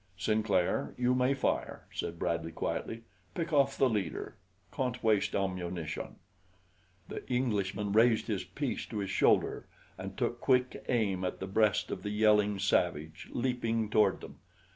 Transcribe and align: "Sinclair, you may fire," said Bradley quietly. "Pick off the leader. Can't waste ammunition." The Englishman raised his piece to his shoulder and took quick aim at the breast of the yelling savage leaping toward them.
"Sinclair, 0.17 0.95
you 0.97 1.13
may 1.13 1.35
fire," 1.35 1.85
said 1.93 2.17
Bradley 2.17 2.51
quietly. 2.51 3.03
"Pick 3.35 3.53
off 3.53 3.77
the 3.77 3.87
leader. 3.87 4.35
Can't 4.75 5.03
waste 5.03 5.35
ammunition." 5.35 6.15
The 7.07 7.23
Englishman 7.29 7.91
raised 7.91 8.25
his 8.25 8.43
piece 8.43 8.87
to 8.87 8.97
his 8.97 9.11
shoulder 9.11 9.67
and 9.99 10.17
took 10.17 10.41
quick 10.41 10.83
aim 10.89 11.23
at 11.23 11.39
the 11.39 11.45
breast 11.45 11.91
of 11.91 12.01
the 12.01 12.09
yelling 12.09 12.57
savage 12.57 13.29
leaping 13.31 13.91
toward 13.91 14.21
them. 14.21 14.39